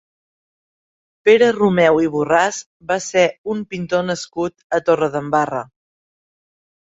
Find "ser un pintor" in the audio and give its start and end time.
3.07-4.03